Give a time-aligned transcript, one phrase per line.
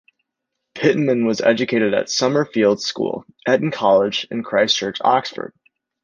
[0.73, 5.53] Pitman was educated at Summer Fields School, Eton College and Christ Church, Oxford.